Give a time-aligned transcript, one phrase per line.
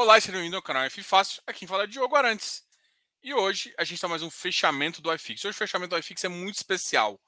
[0.00, 1.42] Olá, sejam bem-vindos ao canal F Fácil.
[1.44, 2.62] Aqui fala é Diogo Arantes.
[3.20, 5.44] E hoje a gente está mais um fechamento do iFix.
[5.44, 7.20] Hoje o fechamento do iFix é muito especial.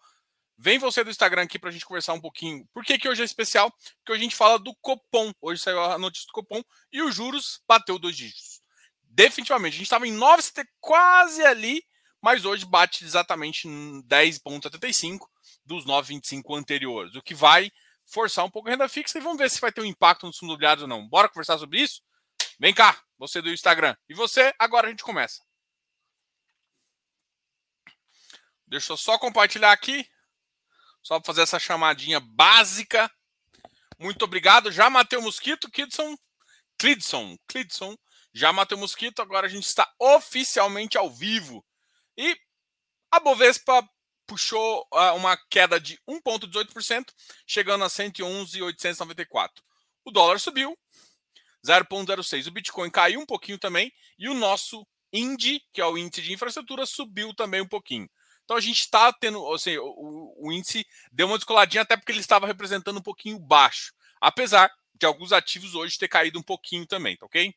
[0.57, 2.65] Vem você do Instagram aqui para a gente conversar um pouquinho.
[2.73, 3.73] Por que, que hoje é especial?
[3.73, 5.33] Porque hoje a gente fala do Copom.
[5.41, 6.63] Hoje saiu a notícia do Copom
[6.93, 8.61] e os juros bateu dois dígitos.
[9.03, 9.75] Definitivamente.
[9.75, 11.83] A gente estava em 9,70 quase ali,
[12.23, 15.27] mas hoje bate exatamente em 10,75
[15.65, 17.17] dos 9,25 anteriores.
[17.17, 17.73] O que vai
[18.07, 20.39] forçar um pouco a renda fixa e vamos ver se vai ter um impacto nos
[20.39, 21.09] fundos imobiliários ou não.
[21.09, 22.01] Bora conversar sobre isso?
[22.61, 23.97] Vem cá, você do Instagram.
[24.07, 25.43] E você, agora a gente começa.
[28.67, 30.07] Deixa eu só compartilhar aqui.
[31.03, 33.11] Só para fazer essa chamadinha básica.
[33.99, 34.71] Muito obrigado.
[34.71, 36.15] Já matei o mosquito, Kidson.
[36.79, 37.39] Clidson.
[37.49, 37.97] Clidson.
[38.35, 39.23] Já matei o mosquito.
[39.23, 41.65] Agora a gente está oficialmente ao vivo.
[42.15, 42.39] E
[43.11, 43.83] a Bovespa
[44.27, 47.07] puxou uh, uma queda de 1,18%,
[47.47, 49.65] chegando a 111,894.
[50.05, 50.79] O dólar subiu
[51.67, 52.47] 0,06.
[52.47, 53.93] O Bitcoin caiu um pouquinho também.
[54.19, 58.09] E o nosso INDI, que é o índice de infraestrutura, subiu também um pouquinho.
[58.45, 62.11] Então a gente está tendo, ou seja, o, o, índice deu uma descoladinha até porque
[62.11, 66.85] ele estava representando um pouquinho baixo, apesar de alguns ativos hoje ter caído um pouquinho
[66.85, 67.55] também, tá ok?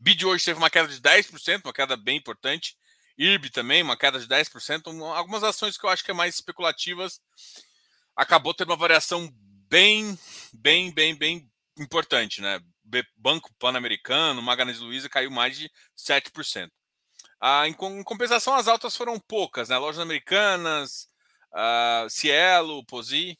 [0.00, 2.76] BID hoje teve uma queda de 10%, uma queda bem importante.
[3.16, 5.00] IRB também, uma queda de 10%.
[5.14, 7.20] Algumas ações que eu acho que é mais especulativas
[8.14, 9.30] acabou tendo uma variação
[9.68, 10.18] bem,
[10.52, 12.60] bem, bem, bem importante, né?
[13.16, 16.70] Banco Pan-Americano, Magalhães Luiza caiu mais de 7%.
[17.40, 19.76] Ah, em, compensação, as altas foram poucas, né?
[19.76, 21.08] Lojas americanas,
[21.52, 23.38] ah, Cielo, Posi.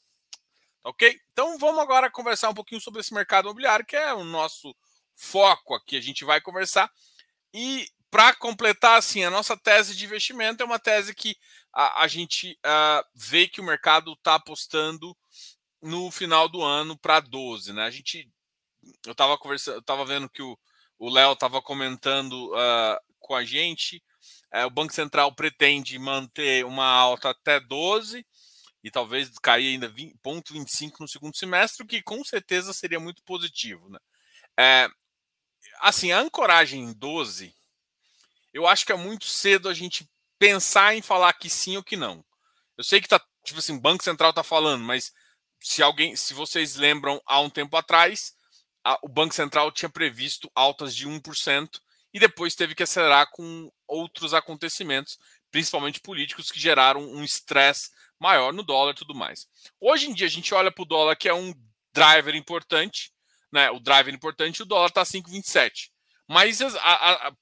[0.84, 1.18] Ok?
[1.32, 4.74] Então vamos agora conversar um pouquinho sobre esse mercado imobiliário, que é o nosso
[5.16, 5.96] foco aqui.
[5.96, 6.90] A gente vai conversar.
[7.52, 11.36] E para completar, assim, a nossa tese de investimento é uma tese que
[11.72, 15.16] a, a gente uh, vê que o mercado está apostando
[15.82, 17.84] no final do ano para 12, né?
[17.84, 18.30] A gente
[19.04, 24.02] eu estava conversando, eu tava vendo que o Léo estava comentando uh, com a gente.
[24.54, 28.24] Uh, o Banco Central pretende manter uma alta até 12
[28.82, 33.88] e talvez cair ainda 0,25 no segundo semestre, o que com certeza seria muito positivo.
[33.90, 33.98] Né?
[34.56, 34.88] É,
[35.80, 37.52] assim, a ancoragem em 12,
[38.54, 40.08] eu acho que é muito cedo a gente
[40.38, 42.24] pensar em falar que sim ou que não.
[42.78, 45.12] Eu sei que tá, tipo assim, o Banco Central está falando, mas
[45.60, 48.34] se alguém, se vocês lembram há um tempo atrás,
[48.84, 51.80] a, o Banco Central tinha previsto altas de 1%
[52.14, 55.18] e depois teve que acelerar com outros acontecimentos,
[55.50, 59.46] principalmente políticos, que geraram um estresse maior no dólar e tudo mais.
[59.80, 61.54] Hoje em dia a gente olha para o dólar que é um
[61.92, 63.12] driver importante,
[63.52, 63.70] né?
[63.70, 65.90] O driver importante, o dólar está 5,27.
[66.28, 67.32] Mas a, a,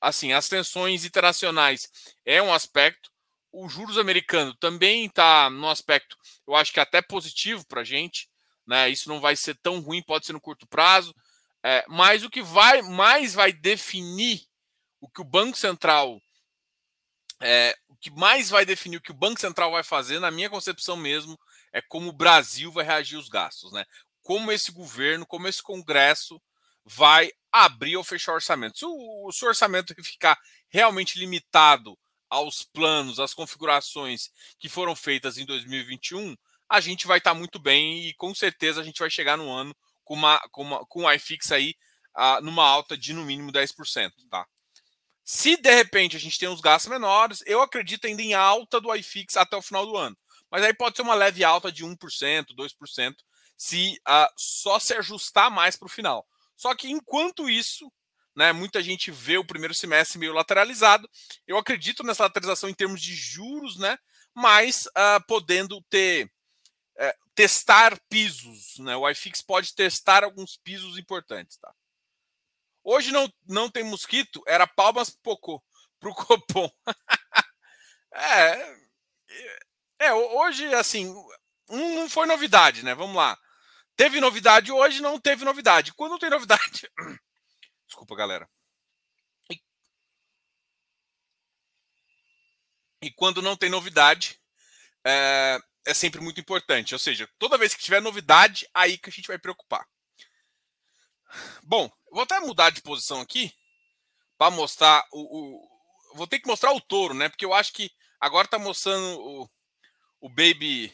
[0.00, 1.88] assim, as tensões internacionais
[2.24, 3.11] é um aspecto.
[3.52, 6.16] O juros americano também está no aspecto,
[6.48, 8.28] eu acho que até positivo para a gente.
[8.66, 8.88] Né?
[8.88, 11.14] Isso não vai ser tão ruim, pode ser no curto prazo.
[11.62, 14.42] É, mas o que vai mais vai definir
[15.00, 16.20] o que o Banco Central.
[17.40, 20.48] É, o que mais vai definir o que o Banco Central vai fazer, na minha
[20.48, 21.38] concepção mesmo,
[21.72, 23.72] é como o Brasil vai reagir aos gastos.
[23.72, 23.84] Né?
[24.22, 26.40] Como esse governo, como esse Congresso
[26.84, 28.78] vai abrir ou fechar orçamento.
[28.78, 30.38] Se o, se o orçamento ficar
[30.68, 31.98] realmente limitado
[32.32, 36.34] aos planos, às configurações que foram feitas em 2021,
[36.66, 39.50] a gente vai estar tá muito bem e com certeza a gente vai chegar no
[39.50, 41.74] ano com uma com, uma, com um iFix aí
[42.16, 44.46] uh, numa alta de no mínimo 10%, tá?
[45.22, 48.94] Se de repente a gente tem uns gastos menores, eu acredito ainda em alta do
[48.94, 50.16] iFix até o final do ano.
[50.50, 51.96] Mas aí pode ser uma leve alta de 1%,
[52.56, 53.14] 2%,
[53.58, 56.26] se uh, só se ajustar mais para o final.
[56.56, 57.92] Só que enquanto isso,
[58.34, 61.08] né, muita gente vê o primeiro semestre meio lateralizado.
[61.46, 63.98] Eu acredito nessa lateralização em termos de juros, né?
[64.34, 66.30] Mas uh, podendo ter
[66.96, 68.78] é, testar pisos.
[68.78, 68.96] Né?
[68.96, 71.56] O iFix pode testar alguns pisos importantes.
[71.56, 71.72] Tá?
[72.84, 76.70] Hoje não, não tem mosquito, era palmas para o Copom.
[78.14, 78.76] é,
[79.98, 81.14] é, hoje, assim,
[81.68, 82.94] não foi novidade, né?
[82.94, 83.38] Vamos lá.
[83.96, 85.92] Teve novidade hoje, não teve novidade.
[85.94, 86.90] Quando tem novidade.
[87.92, 88.48] Desculpa, galera.
[89.50, 89.62] E,
[93.02, 94.40] e quando não tem novidade,
[95.04, 96.94] é, é sempre muito importante.
[96.94, 99.86] Ou seja, toda vez que tiver novidade, aí que a gente vai preocupar.
[101.62, 103.52] Bom, vou até mudar de posição aqui
[104.38, 107.28] para mostrar o, o, Vou ter que mostrar o touro, né?
[107.28, 109.50] Porque eu acho que agora está mostrando o,
[110.18, 110.90] o Baby.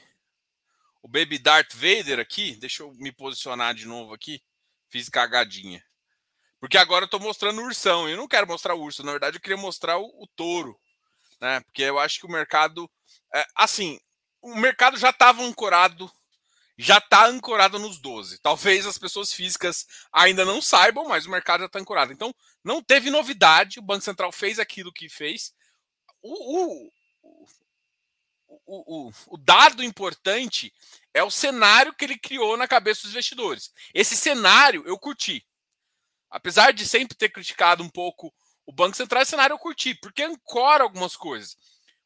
[1.00, 2.56] O Baby Darth Vader aqui.
[2.56, 4.42] Deixa eu me posicionar de novo aqui.
[4.88, 5.87] Fiz cagadinha.
[6.60, 8.08] Porque agora eu estou mostrando o ursão.
[8.08, 9.04] Eu não quero mostrar o urso.
[9.04, 10.78] Na verdade, eu queria mostrar o, o touro.
[11.40, 11.60] Né?
[11.60, 12.90] Porque eu acho que o mercado.
[13.34, 14.00] É, assim,
[14.42, 16.10] o mercado já estava ancorado
[16.78, 18.38] já está ancorada nos 12.
[18.38, 22.12] Talvez as pessoas físicas ainda não saibam, mas o mercado já está ancorado.
[22.12, 22.32] Então,
[22.62, 23.80] não teve novidade.
[23.80, 25.52] O Banco Central fez aquilo que fez.
[26.22, 27.46] O, o,
[28.64, 30.72] o, o, dado importante
[31.12, 33.72] é o cenário que ele criou na cabeça dos investidores.
[33.92, 35.44] Esse cenário eu curti.
[36.30, 38.32] Apesar de sempre ter criticado um pouco
[38.66, 41.56] o Banco Central, esse cenário eu curti, porque ancora algumas coisas.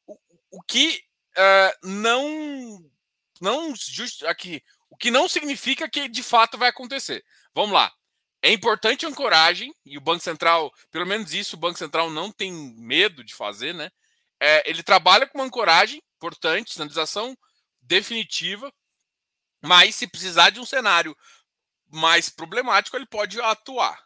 [0.06, 0.16] O,
[0.50, 1.02] o que
[1.36, 2.90] uh, não
[3.40, 7.24] não just, aqui, o que não significa que de fato vai acontecer.
[7.52, 7.92] Vamos lá.
[8.40, 12.52] É importante ancoragem, e o Banco Central, pelo menos isso, o Banco Central não tem
[12.52, 13.90] medo de fazer, né?
[14.40, 17.36] É, ele trabalha com uma ancoragem importante, sinalização
[17.80, 18.72] definitiva,
[19.60, 21.16] mas se precisar de um cenário
[21.88, 24.02] mais problemático, ele pode atuar.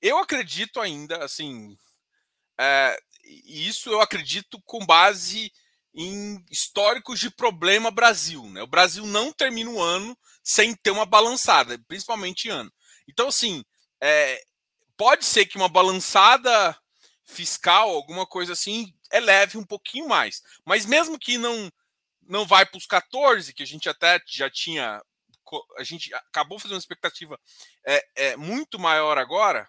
[0.00, 1.76] Eu acredito ainda, assim,
[2.58, 2.98] é,
[3.44, 5.52] isso eu acredito com base
[5.94, 8.44] em históricos de problema Brasil.
[8.50, 8.62] Né?
[8.62, 12.72] O Brasil não termina o ano sem ter uma balançada, principalmente ano.
[13.08, 13.64] Então, assim,
[14.00, 14.42] é,
[14.96, 16.76] pode ser que uma balançada
[17.24, 20.42] fiscal, alguma coisa assim, eleve um pouquinho mais.
[20.64, 21.70] Mas mesmo que não
[22.30, 25.02] não vai para os 14, que a gente até já tinha.
[25.76, 27.38] A gente acabou fazendo uma expectativa
[27.84, 29.68] é, é muito maior agora.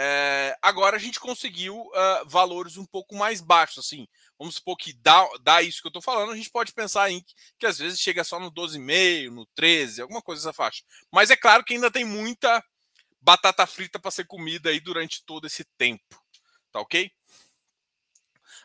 [0.00, 4.06] É, agora a gente conseguiu uh, valores um pouco mais baixos, assim.
[4.38, 7.20] Vamos supor que dá, dá isso que eu estou falando, a gente pode pensar em
[7.20, 10.84] que, que às vezes chega só no 12,5, no 13, alguma coisa dessa faixa.
[11.10, 12.64] Mas é claro que ainda tem muita
[13.20, 16.22] batata frita para ser comida aí durante todo esse tempo.
[16.70, 17.10] Tá ok?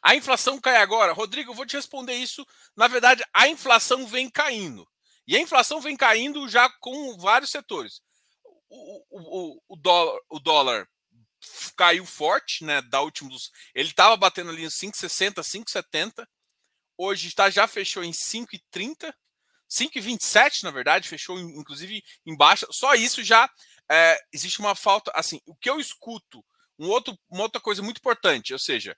[0.03, 1.13] A inflação cai agora.
[1.13, 2.45] Rodrigo, eu vou te responder isso.
[2.75, 4.87] Na verdade, a inflação vem caindo.
[5.25, 8.03] E a inflação vem caindo já com vários setores.
[8.69, 10.89] O, o, o, o dólar, o dólar
[11.75, 12.81] caiu forte, né?
[12.81, 16.27] Da últimos, ele estava batendo ali em 5,60, 5,70.
[16.97, 19.13] Hoje está já fechou em 5,30,
[19.69, 22.67] 5,27 na verdade, fechou inclusive em baixa.
[22.71, 23.49] Só isso já
[23.89, 25.11] é, existe uma falta.
[25.15, 26.43] Assim, o que eu escuto,
[26.77, 28.95] um outro, uma outra coisa muito importante, ou seja,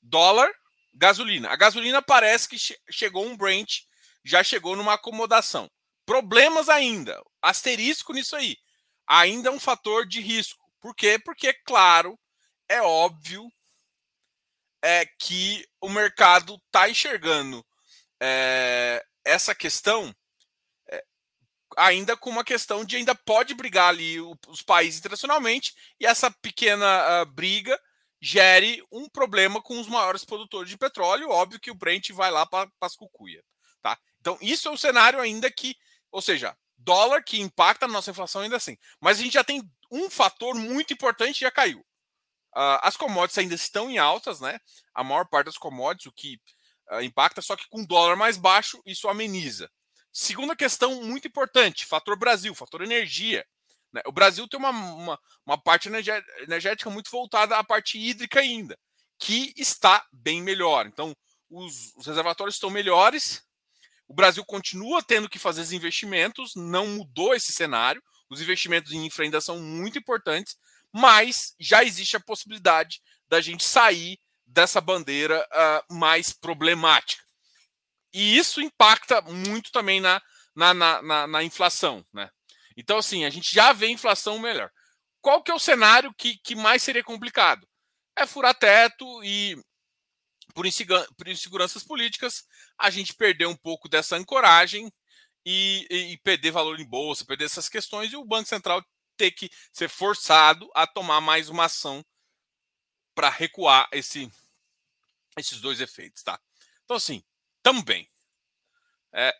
[0.00, 0.50] dólar,
[0.94, 1.48] gasolina.
[1.50, 3.82] A gasolina parece que che chegou um Brent,
[4.24, 5.70] já chegou numa acomodação.
[6.04, 8.56] Problemas ainda, asterisco nisso aí.
[9.06, 10.61] Ainda é um fator de risco.
[10.82, 11.18] Por quê?
[11.18, 12.18] Porque, claro,
[12.68, 13.48] é óbvio
[14.82, 17.64] é que o mercado está enxergando
[18.20, 20.12] é, essa questão
[20.90, 21.04] é,
[21.76, 27.22] ainda com uma questão de ainda pode brigar ali os países internacionalmente e essa pequena
[27.22, 27.80] uh, briga
[28.20, 31.30] gere um problema com os maiores produtores de petróleo.
[31.30, 33.42] Óbvio que o Brent vai lá para as cucuia.
[33.80, 33.96] Tá?
[34.20, 35.76] Então, isso é um cenário ainda que,
[36.10, 38.76] ou seja, dólar que impacta na nossa inflação ainda assim.
[39.00, 39.62] Mas a gente já tem
[39.92, 41.80] um fator muito importante já caiu.
[42.56, 44.58] Uh, as commodities ainda estão em altas, né?
[44.94, 46.40] A maior parte das commodities, o que
[46.90, 49.70] uh, impacta, só que com dólar mais baixo, isso ameniza.
[50.10, 53.46] Segunda questão muito importante: fator Brasil, fator energia.
[53.92, 54.02] Né?
[54.06, 58.78] O Brasil tem uma, uma, uma parte energética muito voltada à parte hídrica ainda,
[59.18, 60.86] que está bem melhor.
[60.86, 61.14] Então,
[61.50, 63.42] os, os reservatórios estão melhores.
[64.08, 68.02] O Brasil continua tendo que fazer os investimentos, não mudou esse cenário.
[68.32, 70.56] Os investimentos em infra ainda são muito importantes,
[70.90, 77.22] mas já existe a possibilidade da gente sair dessa bandeira uh, mais problemática.
[78.10, 80.20] E isso impacta muito também na,
[80.56, 82.02] na, na, na, na inflação.
[82.10, 82.30] Né?
[82.74, 84.70] Então, assim, a gente já vê inflação melhor.
[85.20, 87.68] Qual que é o cenário que, que mais seria complicado?
[88.16, 89.62] É furar teto e,
[90.54, 92.46] por, inseguranças políticas,
[92.78, 94.90] a gente perder um pouco dessa ancoragem
[95.44, 98.84] e, e, perder valor em bolsa, perder essas questões, e o Banco Central
[99.16, 102.04] ter que ser forçado a tomar mais uma ação
[103.14, 104.30] para recuar esse,
[105.36, 106.40] esses dois efeitos, tá?
[106.84, 107.22] Então, assim,
[107.62, 108.08] também
[109.12, 109.36] é,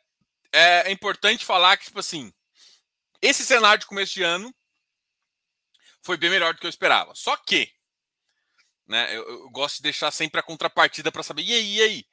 [0.53, 2.33] é, importante falar que, tipo assim,
[3.21, 4.55] esse cenário de começo de ano
[6.03, 7.15] foi bem melhor do que eu esperava.
[7.15, 7.73] Só que,
[8.87, 12.07] né, eu, eu gosto de deixar sempre a contrapartida para saber, e aí, e aí?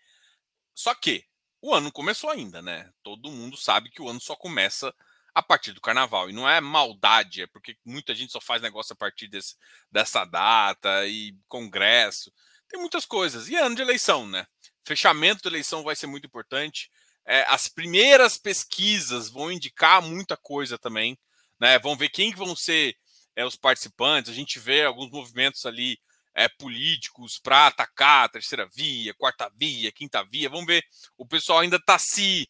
[0.74, 1.28] Só que,
[1.62, 2.89] o ano começou ainda, né?
[3.04, 4.94] Todo mundo sabe que o ano só começa
[5.34, 6.30] a partir do carnaval.
[6.30, 9.56] E não é maldade, é porque muita gente só faz negócio a partir desse,
[9.92, 12.32] dessa data e congresso.
[12.68, 13.50] Tem muitas coisas.
[13.50, 14.46] E ano de eleição, né?
[14.84, 16.89] Fechamento da eleição vai ser muito importante.
[17.25, 21.18] É, as primeiras pesquisas vão indicar muita coisa também.
[21.60, 21.78] Né?
[21.80, 22.96] Vão ver quem vão ser
[23.36, 24.32] é, os participantes.
[24.32, 26.00] A gente vê alguns movimentos ali
[26.39, 30.50] é, políticos para atacar a terceira via, quarta via, quinta via.
[30.50, 30.86] Vamos ver.
[31.17, 32.48] O pessoal ainda está se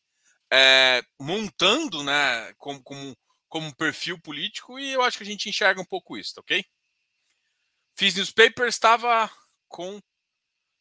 [0.52, 3.18] é, montando né, como, como,
[3.48, 6.64] como perfil político e eu acho que a gente enxerga um pouco isso, tá ok?
[7.98, 9.28] Fiz newspaper, estava
[9.68, 10.00] com.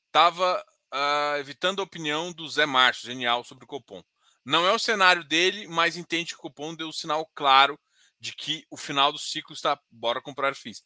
[0.09, 0.63] Estava
[0.93, 4.03] uh, evitando a opinião do Zé Márcio, genial, sobre o Copom.
[4.45, 7.79] Não é o cenário dele, mas entende que o cupom deu um sinal claro
[8.21, 9.79] de que o final do ciclo está.
[9.91, 10.83] Bora comprar FIIs.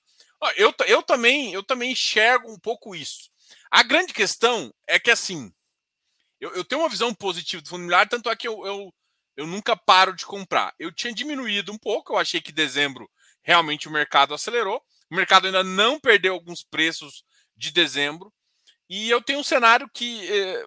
[0.57, 3.31] Eu, eu, também, eu também enxergo um pouco isso.
[3.71, 5.53] A grande questão é que, assim,
[6.41, 8.95] eu, eu tenho uma visão positiva do fundo imobiliário, tanto é que eu, eu,
[9.37, 10.75] eu nunca paro de comprar.
[10.79, 13.09] Eu tinha diminuído um pouco, eu achei que dezembro
[13.43, 14.83] realmente o mercado acelerou.
[15.11, 17.25] O mercado ainda não perdeu alguns preços
[17.57, 18.33] de dezembro.
[18.89, 20.29] E eu tenho um cenário que.
[20.31, 20.67] Eh,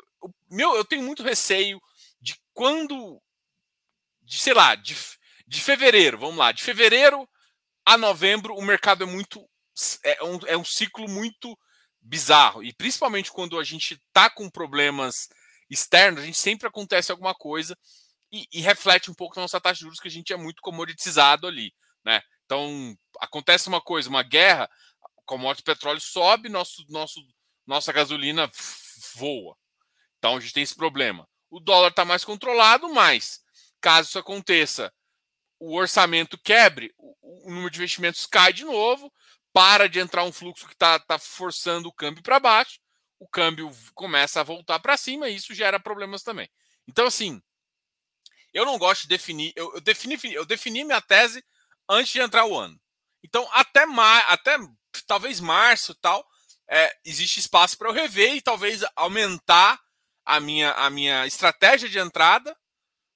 [0.50, 1.79] meu, eu tenho muito receio
[2.22, 3.22] de quando.
[4.22, 4.96] De, sei lá, de,
[5.48, 7.27] de fevereiro, vamos lá, de fevereiro
[7.86, 9.48] a novembro, o mercado é muito.
[10.03, 11.58] É um, é um ciclo muito
[12.01, 12.63] bizarro.
[12.63, 15.27] E principalmente quando a gente está com problemas
[15.70, 17.77] externos, a gente sempre acontece alguma coisa
[18.32, 20.62] e, e, reflete um pouco na nossa taxa de juros, que a gente é muito
[20.62, 21.74] comoditizado ali.
[22.03, 22.22] Né?
[22.46, 24.70] Então, acontece uma coisa, uma guerra,
[25.17, 27.20] o commodity petróleo sobe, nosso, nosso,
[27.65, 28.50] nossa gasolina
[29.15, 29.55] voa.
[30.17, 31.27] Então, a gente tem esse problema.
[31.50, 33.41] O dólar está mais controlado, mas
[33.79, 34.91] caso isso aconteça,
[35.60, 39.12] o orçamento quebre, o, o número de investimentos cai de novo,
[39.55, 42.77] para de entrar um fluxo que está tá forçando o câmbio para baixo,
[43.17, 46.50] o câmbio começa a voltar para cima e isso gera problemas também.
[46.85, 47.41] Então, assim,
[48.53, 51.41] eu não gosto de definir, eu, eu, defini, eu defini minha tese
[51.88, 52.77] antes de entrar o ano.
[53.24, 54.57] Então, até, mar, até
[55.07, 56.27] talvez março tal,
[56.67, 59.79] é, existe espaço para eu rever e talvez aumentar
[60.25, 62.53] a minha, a minha estratégia de entrada,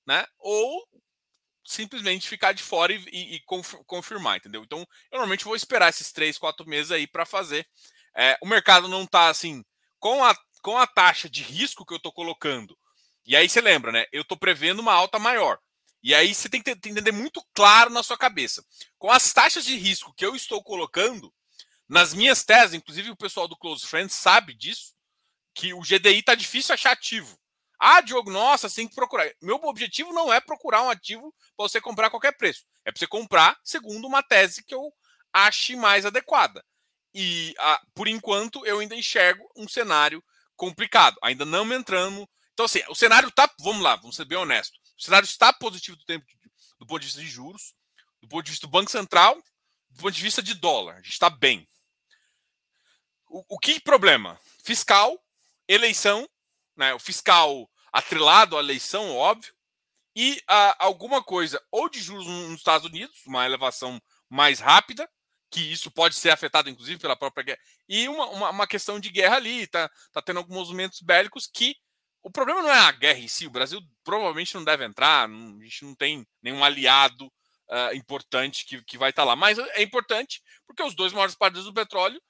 [0.08, 0.26] né?
[0.38, 0.88] Ou
[1.70, 3.42] simplesmente ficar de fora e, e, e
[3.86, 4.64] confirmar, entendeu?
[4.64, 7.68] Então, eu normalmente vou esperar esses três, quatro meses aí para fazer.
[8.16, 9.64] É, o mercado não está assim,
[10.00, 12.78] com a, com a taxa de risco que eu estou colocando.
[13.26, 14.06] E aí você lembra, né?
[14.12, 15.60] Eu estou prevendo uma alta maior.
[16.02, 18.66] E aí você tem que entender muito claro na sua cabeça.
[18.98, 21.32] Com as taxas de risco que eu estou colocando,
[21.88, 24.96] nas minhas teses, inclusive o pessoal do Close Friends sabe disso,
[25.54, 27.38] que o GDI está difícil achar ativo.
[27.80, 29.32] Ah, Diogo, nossa, você tem que procurar.
[29.42, 32.66] Meu objetivo não é procurar um ativo para você comprar a qualquer preço.
[32.84, 34.94] É para você comprar segundo uma tese que eu
[35.32, 36.64] ache mais adequada.
[37.14, 40.22] E ah, por enquanto eu ainda enxergo um cenário
[40.58, 42.30] complicado, ainda não me entrando.
[42.54, 43.50] Então, assim, o cenário está.
[43.62, 44.78] Vamos lá, vamos ser bem honestos.
[44.98, 46.26] O cenário está positivo do, tempo,
[46.78, 47.74] do ponto de vista de juros,
[48.22, 49.36] do ponto de vista do Banco Central,
[49.90, 50.96] do ponto de vista de dólar.
[50.96, 51.66] A gente está bem.
[53.30, 54.38] O, o que problema?
[54.62, 55.18] Fiscal,
[55.66, 56.28] eleição
[56.80, 59.54] né, o fiscal atrelado à eleição, óbvio,
[60.16, 65.08] e ah, alguma coisa ou de juros nos Estados Unidos, uma elevação mais rápida,
[65.52, 69.10] que isso pode ser afetado, inclusive, pela própria guerra, e uma, uma, uma questão de
[69.10, 71.76] guerra ali, tá, tá tendo alguns movimentos bélicos que
[72.22, 75.60] o problema não é a guerra em si, o Brasil provavelmente não deve entrar, não,
[75.60, 79.58] a gente não tem nenhum aliado uh, importante que, que vai estar tá lá, mas
[79.58, 82.22] é importante porque os dois maiores partidos do petróleo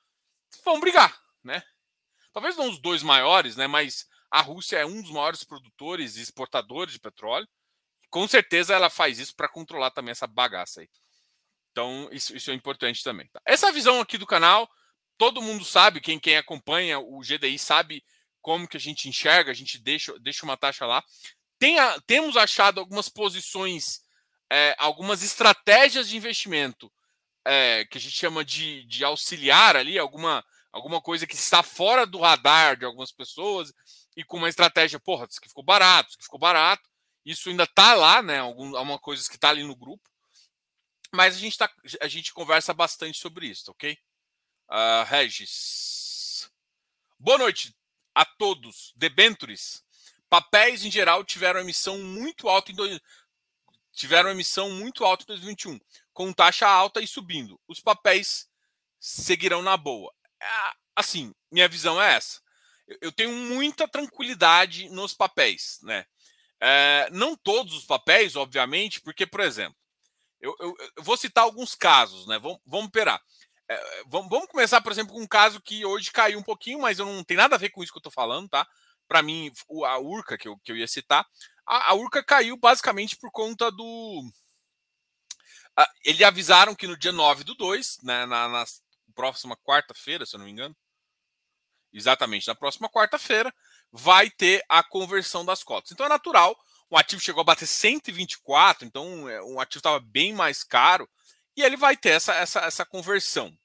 [0.64, 1.62] vão brigar, né?
[2.32, 3.68] Talvez não os dois maiores, né?
[3.68, 7.48] Mas a Rússia é um dos maiores produtores e exportadores de petróleo.
[8.10, 10.90] Com certeza ela faz isso para controlar também essa bagaça aí.
[11.72, 13.28] Então, isso, isso é importante também.
[13.28, 13.42] Tá?
[13.46, 14.70] Essa visão aqui do canal,
[15.18, 18.04] todo mundo sabe, quem, quem acompanha o GDI sabe
[18.42, 21.04] como que a gente enxerga, a gente deixa, deixa uma taxa lá.
[21.62, 24.02] A, temos achado algumas posições,
[24.50, 26.92] é, algumas estratégias de investimento
[27.46, 32.06] é, que a gente chama de, de auxiliar ali, alguma, alguma coisa que está fora
[32.06, 33.74] do radar de algumas pessoas
[34.16, 36.90] e com uma estratégia, porra, que ficou barato, que ficou barato.
[37.26, 38.40] Isso ainda tá lá, né?
[38.40, 40.10] Alguma coisa que está ali no grupo.
[41.12, 43.98] Mas a gente, tá, a gente conversa bastante sobre isso, ok?
[44.70, 46.52] Uh, Regis.
[47.18, 47.76] Boa noite
[48.14, 48.94] a todos.
[48.96, 49.84] Debentures.
[50.30, 53.00] Papéis em geral tiveram emissão muito alta em dois,
[53.92, 55.80] tiveram emissão muito alta em 2021,
[56.14, 57.60] com taxa alta e subindo.
[57.68, 58.48] Os papéis
[59.00, 60.14] seguirão na boa.
[60.40, 60.46] É,
[60.96, 62.40] assim, minha visão é essa
[63.02, 66.06] eu tenho muita tranquilidade nos papéis, né?
[66.62, 69.76] É, não todos os papéis, obviamente, porque, por exemplo,
[70.42, 72.40] eu, eu, eu vou citar alguns casos, né?
[72.40, 72.90] Vamos, vamos.
[73.70, 77.00] É, vamos, vamos, começar, por exemplo, com um caso que hoje caiu um pouquinho, mas
[77.00, 78.68] eu não tem nada a ver com isso que eu estou falando, tá?
[79.08, 79.52] Para mim,
[79.86, 81.26] a Urca, que eu, que eu ia citar,
[81.66, 84.24] a, a Urca caiu basicamente por conta do.
[85.78, 88.66] A, eles avisaram que no dia 9 do 2, né, na, na
[89.14, 90.76] próxima quarta-feira, se eu não me engano,
[91.94, 93.54] exatamente na próxima quarta-feira,
[93.92, 95.92] vai ter a conversão das cotas.
[95.92, 96.58] Então é natural,
[96.90, 101.08] o ativo chegou a bater 124, então é, um ativo estava bem mais caro,
[101.56, 103.56] e ele vai ter essa, essa, essa conversão.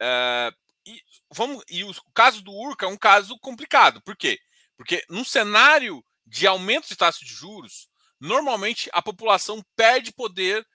[0.00, 0.52] É,
[0.86, 4.02] e, vamos, e o caso do Urca é um caso complicado.
[4.02, 4.38] Por quê?
[4.76, 7.88] Porque num cenário de aumento de taxa de juros,
[8.20, 10.66] normalmente a população perde poder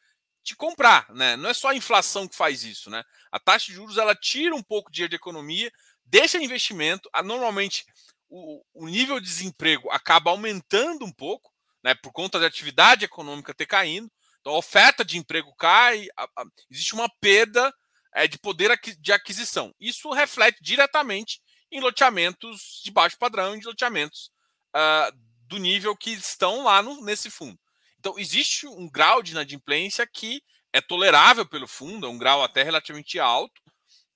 [0.43, 1.35] de comprar, né?
[1.35, 3.03] Não é só a inflação que faz isso, né?
[3.31, 5.71] A taxa de juros ela tira um pouco de dinheiro de economia,
[6.09, 7.09] deixa investimento.
[7.23, 7.85] Normalmente,
[8.29, 11.51] o, o nível de desemprego acaba aumentando um pouco,
[11.83, 16.23] né, por conta da atividade econômica ter caindo, então a oferta de emprego cai, a,
[16.23, 17.73] a, existe uma perda
[18.13, 19.73] é, de poder de aquisição.
[19.79, 24.31] Isso reflete diretamente em loteamentos de baixo padrão, em loteamentos
[24.75, 27.59] uh, do nível que estão lá no, nesse fundo.
[27.99, 32.63] Então, existe um grau de inadimplência que é tolerável pelo fundo, é um grau até
[32.63, 33.61] relativamente alto.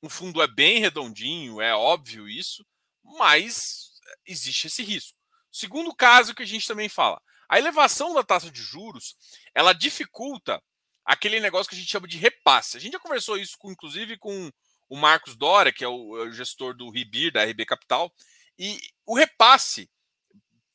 [0.04, 2.66] O fundo é bem redondinho, é óbvio isso,
[3.02, 3.94] mas
[4.26, 5.18] existe esse risco.
[5.50, 9.16] Segundo caso que a gente também fala, a elevação da taxa de juros,
[9.56, 10.62] ela dificulta
[11.06, 12.76] aquele negócio que a gente chama de repasse.
[12.76, 14.52] A gente já conversou isso, com, inclusive, com
[14.90, 18.14] o Marcos Dória, que é o, é o gestor do Ribir, da RB Capital,
[18.60, 19.90] e o repasse,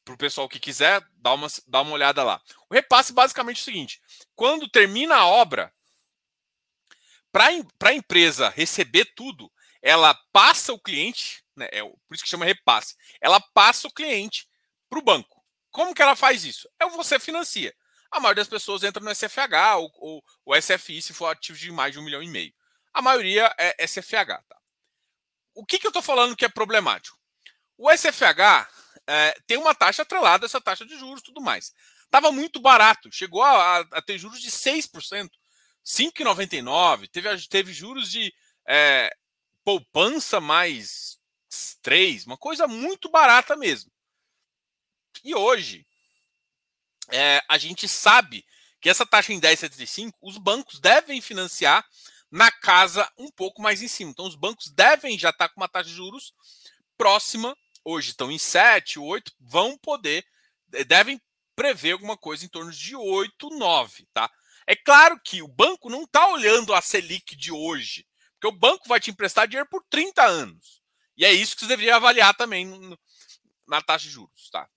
[0.07, 2.41] para o pessoal que quiser dar uma, dar uma olhada lá.
[2.71, 4.01] O repasse basicamente é o seguinte:
[4.35, 5.71] quando termina a obra,
[7.33, 9.51] para a empresa receber tudo,
[9.83, 14.49] ela passa o cliente, né, é, por isso que chama repasse, ela passa o cliente
[14.89, 15.45] para o banco.
[15.71, 16.69] Como que ela faz isso?
[16.81, 17.75] É você financia.
[18.11, 21.71] A maioria das pessoas entra no SFH ou, ou o SFI se for ativo de
[21.71, 22.53] mais de um milhão e meio.
[22.93, 24.43] A maioria é SFH.
[24.49, 24.57] Tá?
[25.55, 27.19] O que, que eu estou falando que é problemático?
[27.77, 28.67] O SFH
[29.07, 31.73] é, tem uma taxa atrelada essa taxa de juros e tudo mais.
[32.05, 35.29] Estava muito barato, chegou a, a, ter juros de 6%,
[35.89, 38.33] 5,99%, teve, teve juros de
[38.69, 39.11] é,
[39.65, 41.19] poupança mais
[41.83, 43.91] 3%, uma coisa muito barata mesmo.
[45.25, 45.87] E hoje,
[47.11, 48.45] é, a gente sabe
[48.81, 51.85] que essa taxa em 10,75, os bancos devem financiar
[52.31, 54.11] na casa um pouco mais em cima.
[54.11, 56.35] Então, os bancos devem já estar com uma taxa de juros
[56.99, 60.25] próxima, hoje estão em 7, 8, vão poder,
[60.87, 61.19] devem
[61.57, 64.31] prever alguma coisa em torno de 8, 9, tá?
[64.69, 68.87] É claro que o banco não está olhando a Selic de hoje, porque o banco
[68.87, 70.83] vai te emprestar dinheiro por 30 anos.
[71.17, 72.71] E é isso que você deveria avaliar também
[73.67, 74.69] na taxa de juros, tá?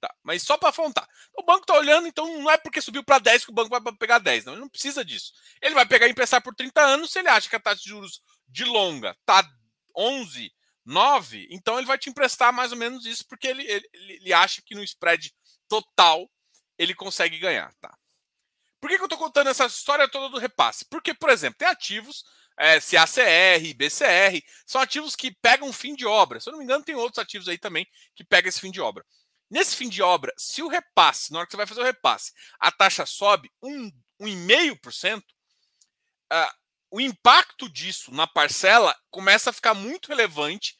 [0.00, 1.08] Tá, mas só para afrontar.
[1.36, 3.80] O banco está olhando, então não é porque subiu para 10 que o banco vai
[3.96, 4.44] pegar 10.
[4.44, 5.32] Não, ele não precisa disso.
[5.62, 7.90] Ele vai pegar e emprestar por 30 anos se ele acha que a taxa de
[7.90, 9.48] juros de longa está
[9.96, 10.52] 11,
[10.84, 14.60] 9, então ele vai te emprestar mais ou menos isso, porque ele, ele, ele acha
[14.62, 15.32] que no spread
[15.68, 16.28] total
[16.76, 17.72] ele consegue ganhar.
[17.80, 17.96] Tá?
[18.80, 20.84] Por que, que eu estou contando essa história toda do repasse?
[20.84, 22.24] Porque, por exemplo, tem ativos,
[22.56, 26.40] é, CACR, BCR, são ativos que pegam fim de obra.
[26.40, 28.80] Se eu não me engano, tem outros ativos aí também que pegam esse fim de
[28.80, 29.04] obra.
[29.50, 32.32] Nesse fim de obra, se o repasse, na hora que você vai fazer o repasse,
[32.60, 35.22] a taxa sobe 1,5%, uh,
[36.30, 36.54] ah,
[36.90, 40.76] o impacto disso na parcela começa a ficar muito relevante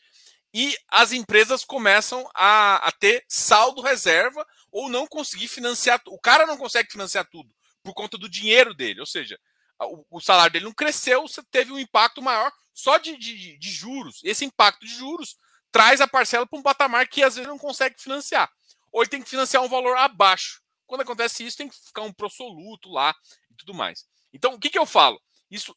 [0.52, 6.00] e as empresas começam a, a ter saldo reserva ou não conseguir financiar.
[6.06, 7.50] O cara não consegue financiar tudo
[7.88, 9.40] por conta do dinheiro dele, ou seja,
[9.80, 14.20] o, o salário dele não cresceu, teve um impacto maior só de, de, de juros.
[14.22, 15.36] Esse impacto de juros
[15.72, 18.50] traz a parcela para um patamar que às vezes não consegue financiar
[18.92, 20.60] ou ele tem que financiar um valor abaixo.
[20.86, 23.14] Quando acontece isso, tem que ficar um prosoluto lá
[23.50, 24.06] e tudo mais.
[24.32, 25.20] Então, o que, que eu falo?
[25.50, 25.74] Isso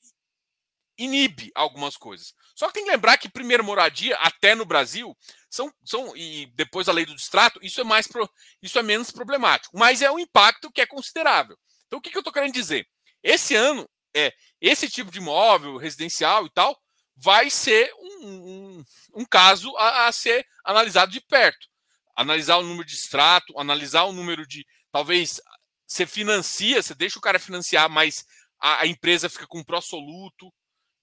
[0.97, 2.33] inibe algumas coisas.
[2.55, 5.17] Só que tem que lembrar que primeiro moradia, até no Brasil,
[5.49, 8.29] são, são e depois a lei do distrato, isso é mais pro,
[8.61, 11.57] isso é menos problemático, mas é um impacto que é considerável.
[11.91, 12.87] Então, o que, que eu estou querendo dizer?
[13.21, 16.77] Esse ano, é esse tipo de imóvel residencial e tal
[17.15, 18.83] vai ser um, um,
[19.15, 21.71] um caso a, a ser analisado de perto
[22.15, 24.65] analisar o número de extrato, analisar o número de.
[24.91, 25.41] Talvez
[25.87, 28.25] você financia, você deixa o cara financiar, mas
[28.59, 30.53] a, a empresa fica com um prosoluto.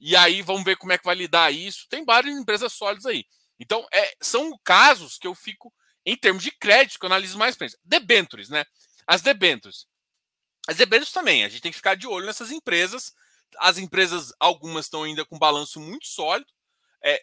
[0.00, 1.86] E aí vamos ver como é que vai lidar isso.
[1.88, 3.24] Tem várias empresas sólidas aí.
[3.58, 5.72] Então, é, são casos que eu fico,
[6.06, 7.76] em termos de crédito, que eu analiso mais frente.
[7.84, 8.64] Debentures, né?
[9.06, 9.86] As debentures.
[10.68, 13.14] As debentures também, a gente tem que ficar de olho nessas empresas.
[13.58, 16.52] As empresas, algumas estão ainda com balanço muito sólido.
[17.02, 17.22] É,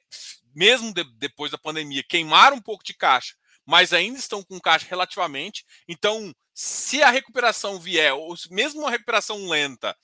[0.56, 4.88] mesmo de, depois da pandemia, queimaram um pouco de caixa, mas ainda estão com caixa
[4.90, 5.64] relativamente.
[5.88, 9.96] Então, se a recuperação vier, ou mesmo uma recuperação lenta,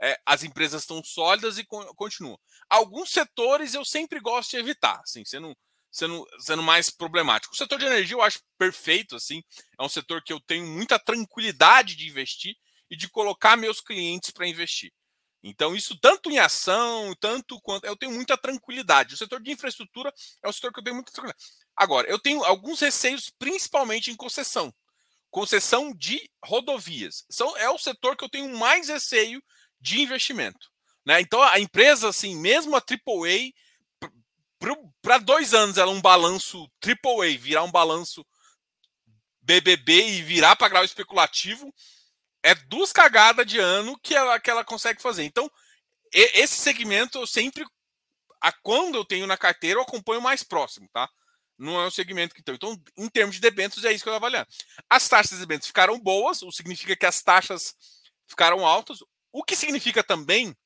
[0.00, 2.38] é, as empresas estão sólidas e continuam.
[2.66, 5.54] Alguns setores eu sempre gosto de evitar, assim, sendo,
[5.90, 7.52] sendo, sendo mais problemático.
[7.52, 9.42] O setor de energia eu acho perfeito, assim,
[9.78, 12.56] é um setor que eu tenho muita tranquilidade de investir
[12.90, 14.92] e de colocar meus clientes para investir.
[15.42, 17.84] Então, isso tanto em ação, tanto quanto.
[17.84, 19.14] Eu tenho muita tranquilidade.
[19.14, 21.44] O setor de infraestrutura é um setor que eu tenho muita tranquilidade.
[21.76, 24.74] Agora, eu tenho alguns receios, principalmente em concessão.
[25.30, 27.24] Concessão de rodovias.
[27.30, 29.42] São, é o setor que eu tenho mais receio
[29.80, 30.68] de investimento.
[31.04, 31.20] Né?
[31.20, 33.52] Então, a empresa, assim, mesmo a AAA,
[35.00, 38.26] para dois anos ela é um balanço AAA, virar um balanço
[39.42, 41.72] BBB e virar para grau especulativo,
[42.46, 45.24] é duas cagadas de ano que ela, que ela consegue fazer.
[45.24, 45.50] Então,
[46.12, 47.66] esse segmento eu sempre,
[48.40, 51.10] a, quando eu tenho na carteira, eu acompanho mais próximo, tá?
[51.58, 52.54] Não é um segmento que então.
[52.54, 54.48] Então, em termos de debêntures, é isso que eu estou avaliando.
[54.88, 57.74] As taxas de debêntures ficaram boas, o que significa que as taxas
[58.28, 58.98] ficaram altas,
[59.32, 60.56] o que significa também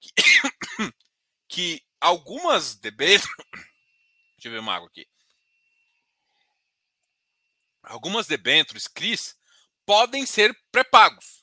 [0.00, 0.12] que,
[1.46, 3.36] que algumas debêntures.
[4.36, 5.06] Deixa eu ver uma água aqui.
[7.82, 9.36] Algumas debêntures, CRIs,
[9.86, 11.42] podem ser pré-pagos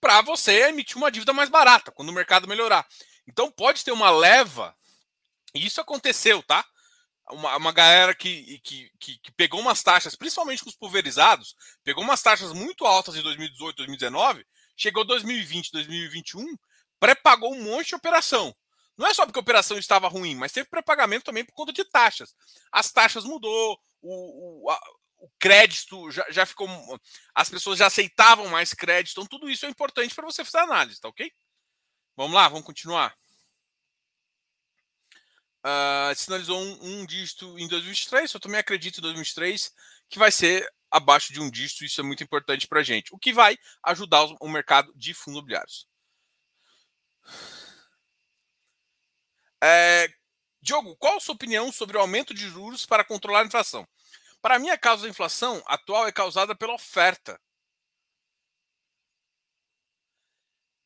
[0.00, 2.86] para você emitir uma dívida mais barata quando o mercado melhorar.
[3.26, 4.74] Então pode ter uma leva,
[5.54, 6.64] e isso aconteceu, tá?
[7.30, 11.54] Uma, uma galera que, que, que, que, pegou umas taxas, principalmente com os pulverizados,
[11.84, 14.44] pegou umas taxas muito altas em 2018, 2019,
[14.76, 16.44] chegou 2020, 2021,
[16.98, 18.54] pré-pagou um monte de operação.
[18.98, 21.84] Não é só porque a operação estava ruim, mas teve pré-pagamento também por conta de
[21.84, 22.34] taxas.
[22.70, 24.80] As taxas mudou, o, o, a,
[25.22, 26.68] o crédito já, já ficou.
[27.32, 31.00] As pessoas já aceitavam mais crédito, então tudo isso é importante para você fazer análise,
[31.00, 31.32] tá ok?
[32.16, 33.16] Vamos lá, vamos continuar.
[35.64, 39.72] Uh, sinalizou um, um, dígito em 2023, eu também acredito em 2023
[40.08, 43.18] que vai ser abaixo de um dígito, isso é muito importante para a gente, o
[43.18, 45.86] que vai ajudar o mercado de fundos imobiliários.
[49.62, 50.12] É,
[50.60, 53.86] Diogo, qual a sua opinião sobre o aumento de juros para controlar a inflação?
[54.42, 57.40] Para mim, a causa da inflação atual é causada pela oferta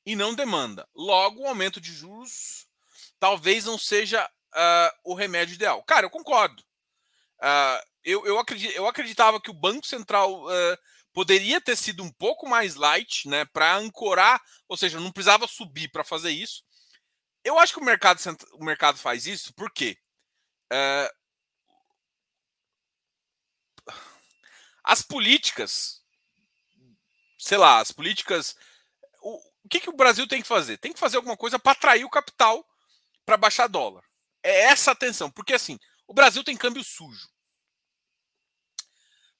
[0.04, 0.86] e não demanda.
[0.94, 2.68] Logo, o aumento de juros
[3.18, 5.82] talvez não seja uh, o remédio ideal.
[5.84, 6.62] Cara, eu concordo.
[7.40, 10.78] Uh, eu, eu, acredit, eu, acreditava que o Banco Central uh,
[11.14, 15.88] poderia ter sido um pouco mais light, né, para ancorar, ou seja, não precisava subir
[15.88, 16.62] para fazer isso.
[17.42, 18.20] Eu acho que o mercado,
[18.52, 19.96] o mercado faz isso porque
[24.86, 26.00] as políticas,
[27.38, 28.56] sei lá, as políticas
[29.66, 30.78] o que, que o Brasil tem que fazer?
[30.78, 32.64] Tem que fazer alguma coisa para atrair o capital
[33.24, 34.04] para baixar dólar.
[34.40, 37.28] É essa a atenção, porque assim, o Brasil tem câmbio sujo.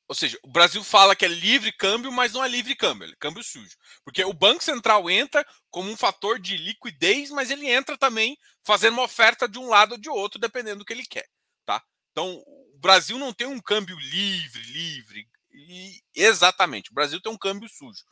[0.09, 3.15] Ou seja, o Brasil fala que é livre câmbio, mas não é livre câmbio, é
[3.21, 3.77] câmbio sujo.
[4.05, 8.95] Porque o Banco Central entra como um fator de liquidez, mas ele entra também fazendo
[8.95, 11.29] uma oferta de um lado ou de outro, dependendo do que ele quer.
[11.65, 11.81] Tá?
[12.11, 15.29] Então, o Brasil não tem um câmbio livre, livre.
[15.69, 18.05] E, exatamente, o Brasil tem um câmbio sujo.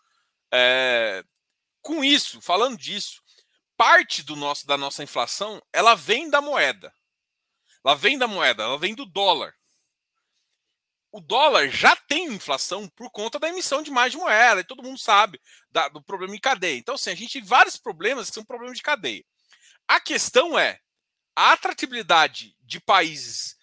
[0.52, 1.24] É,
[1.80, 3.22] com isso, falando disso,
[3.76, 6.92] parte do nosso da nossa inflação, ela vem da moeda.
[7.84, 9.54] Ela vem da moeda, ela vem do dólar.
[11.12, 14.82] O dólar já tem inflação por conta da emissão de mais de moeda, e todo
[14.82, 15.40] mundo sabe
[15.70, 16.76] da, do problema em cadeia.
[16.76, 19.24] Então, assim, a gente tem vários problemas que são problemas de cadeia.
[19.86, 20.80] A questão é
[21.36, 23.56] a atratividade de países,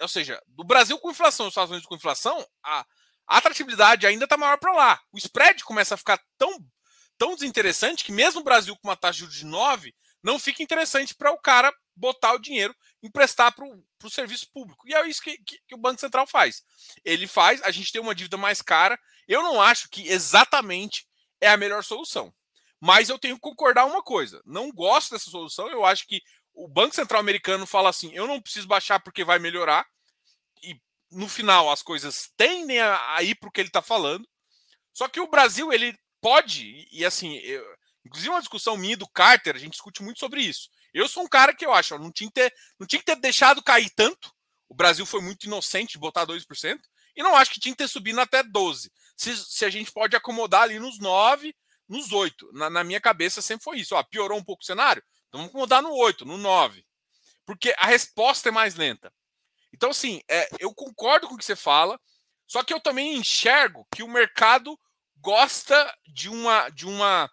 [0.00, 2.84] ou seja, do Brasil com inflação, os Estados Unidos com inflação, a,
[3.26, 5.00] a atratividade ainda está maior para lá.
[5.12, 6.58] O spread começa a ficar tão
[7.18, 11.30] tão desinteressante que mesmo o Brasil com uma taxa de 9 não fica interessante para
[11.30, 14.88] o cara botar o dinheiro, emprestar para o serviço público.
[14.88, 16.62] E é isso que, que, que, o Banco Central faz.
[17.04, 18.98] Ele faz, a gente tem uma dívida mais cara.
[19.26, 21.06] Eu não acho que exatamente
[21.40, 22.32] é a melhor solução.
[22.80, 24.42] Mas eu tenho que concordar uma coisa.
[24.44, 25.68] Não gosto dessa solução.
[25.68, 26.20] Eu acho que
[26.54, 29.86] o Banco Central americano fala assim: eu não preciso baixar porque vai melhorar.
[31.12, 34.28] No final as coisas tendem a, a ir para o que ele está falando.
[34.92, 37.64] Só que o Brasil ele pode, e assim, eu,
[38.04, 40.68] inclusive uma discussão minha do Carter, a gente discute muito sobre isso.
[40.92, 43.16] Eu sou um cara que eu acho, não tinha que ter, não tinha que ter
[43.16, 44.30] deixado cair tanto.
[44.68, 46.80] O Brasil foi muito inocente de botar 2%,
[47.16, 48.90] e não acho que tinha que ter subido até 12%.
[49.16, 51.54] Se, se a gente pode acomodar ali nos 9%,
[51.88, 52.52] nos 8%.
[52.52, 53.94] Na, na minha cabeça sempre foi isso.
[53.94, 55.02] Ó, piorou um pouco o cenário?
[55.28, 56.82] Então vamos acomodar no 8%, no 9%.
[57.44, 59.12] Porque a resposta é mais lenta.
[59.72, 61.98] Então, assim, é, eu concordo com o que você fala,
[62.46, 64.78] só que eu também enxergo que o mercado
[65.16, 67.30] gosta de uma, de uma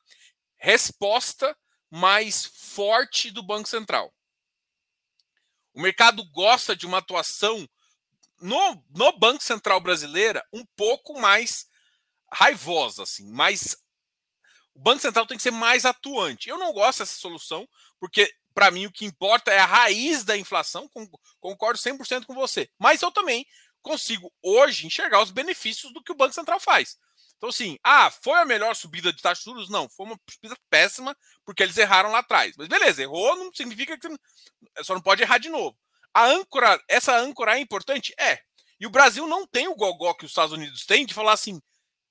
[0.57, 1.57] resposta
[1.89, 4.13] mais forte do Banco Central.
[5.73, 7.67] O mercado gosta de uma atuação
[8.39, 11.67] no, no Banco Central brasileira um pouco mais
[12.31, 13.75] raivosa, assim, mais
[14.73, 16.47] o Banco Central tem que ser mais atuante.
[16.47, 17.67] Eu não gosto dessa solução,
[17.99, 20.89] porque para mim o que importa é a raiz da inflação,
[21.39, 22.69] concordo 100% com você.
[22.77, 23.45] Mas eu também
[23.81, 26.97] consigo hoje enxergar os benefícios do que o Banco Central faz.
[27.37, 29.69] Então, assim, ah, foi a melhor subida de taxa de juros?
[29.69, 32.53] Não, foi uma subida péssima, porque eles erraram lá atrás.
[32.57, 34.09] Mas beleza, errou não significa que
[34.83, 35.77] só não pode errar de novo.
[36.13, 38.13] A âncora, essa âncora é importante?
[38.19, 38.39] É.
[38.77, 41.61] E o Brasil não tem o gogó que os Estados Unidos têm de falar assim: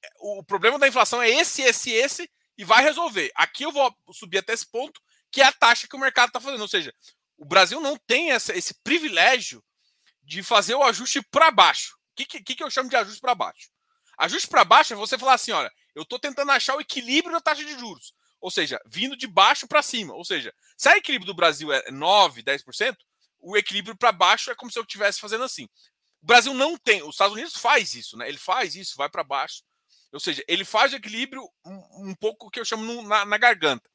[0.03, 3.31] é, o problema da inflação é esse, esse, esse, e vai resolver.
[3.35, 4.98] Aqui eu vou subir até esse ponto,
[5.31, 6.61] que é a taxa que o mercado está fazendo.
[6.61, 6.95] Ou seja,
[7.37, 9.64] o Brasil não tem essa, esse privilégio
[10.23, 11.95] de fazer o ajuste para baixo.
[12.12, 13.71] O que, que, que eu chamo de ajuste para baixo?
[14.19, 17.41] Ajuste para baixo é você falar assim: olha, eu estou tentando achar o equilíbrio da
[17.41, 18.12] taxa de juros.
[18.41, 20.14] Ou seja, vindo de baixo para cima.
[20.14, 22.97] Ou seja, se a equilíbrio do Brasil é 9, 10%,
[23.41, 25.64] o equilíbrio para baixo é como se eu estivesse fazendo assim.
[26.23, 28.29] O Brasil não tem, os Estados Unidos faz isso, né?
[28.29, 29.62] Ele faz isso, vai para baixo.
[30.12, 33.38] Ou seja, ele faz o equilíbrio um, um pouco que eu chamo no, na, na,
[33.38, 33.88] garganta.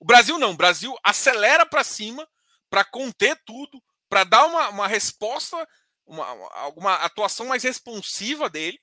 [0.00, 2.28] O Brasil não, o Brasil acelera para cima
[2.70, 5.56] para conter tudo, para dar uma, uma resposta,
[6.06, 8.80] uma, alguma atuação mais responsiva dele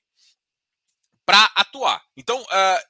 [1.24, 2.04] para atuar.
[2.16, 2.86] Então, uh,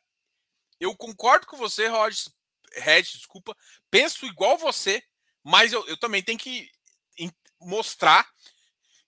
[0.80, 2.30] eu concordo com você, Roger,
[2.74, 3.56] Red, desculpa,
[3.90, 5.02] penso igual você,
[5.42, 6.70] mas eu, eu também tenho que
[7.60, 8.28] mostrar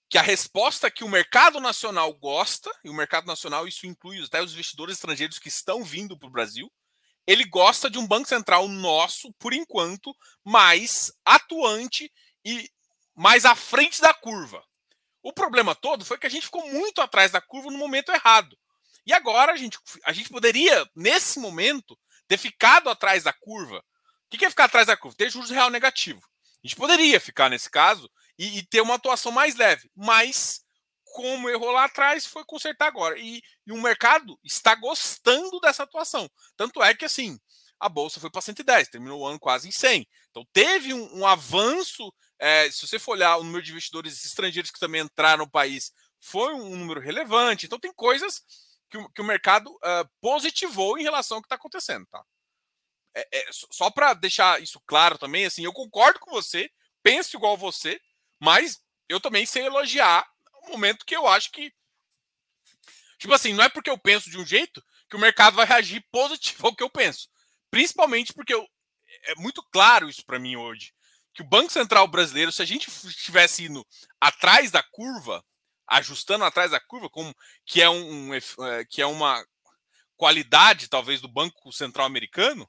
[0.09, 4.43] que a resposta que o mercado nacional gosta, e o mercado nacional, isso inclui até
[4.43, 6.73] os investidores estrangeiros que estão vindo para o Brasil,
[7.29, 12.11] ele gosta de um Banco Central nosso, por enquanto, mais atuante
[12.43, 12.71] e
[13.15, 14.65] mais à frente da curva.
[15.23, 18.59] O problema todo foi que a gente ficou muito atrás da curva no momento errado.
[19.05, 23.85] E agora a gente, a gente poderia, nesse momento, ter ficado atrás da curva.
[24.33, 25.15] O que é ficar atrás da curva?
[25.15, 26.23] Ter juros real negativo.
[26.65, 29.91] A gente poderia ficar nesse caso e, e, ter uma atuação mais leve.
[29.95, 30.63] Mas,
[31.13, 33.19] como errou lá atrás, foi consertar agora.
[33.19, 36.29] E, e o mercado está gostando dessa atuação.
[36.57, 37.39] Tanto é que, assim,
[37.81, 40.07] a bolsa foi para 110, terminou o ano quase em 100.
[40.31, 42.13] Então, teve um, um avanço.
[42.39, 45.93] É, se você for olhar o número de investidores estrangeiros que também entraram no país,
[46.21, 47.67] foi um número relevante.
[47.67, 48.43] Então, tem coisas
[48.91, 52.07] que o, que o mercado uh, positivou em relação ao que está acontecendo.
[52.07, 52.23] Tá?
[53.15, 56.71] É, é, só para deixar isso claro também, assim, eu concordo com você,
[57.03, 58.01] penso igual você,
[58.41, 60.27] mas eu também sei elogiar
[60.69, 61.73] momento que eu acho que.
[63.19, 66.05] Tipo assim, não é porque eu penso de um jeito que o mercado vai reagir
[66.13, 67.29] positivo ao que eu penso.
[67.71, 68.67] Principalmente porque eu,
[69.25, 70.93] é muito claro isso para mim hoje.
[71.35, 73.87] Que o Banco Central brasileiro, se a gente estivesse indo
[74.21, 75.45] atrás da curva,
[75.87, 78.41] ajustando atrás da curva, como que é, um é,
[78.89, 79.45] que é uma
[80.17, 82.69] qualidade, talvez, do Banco Central americano,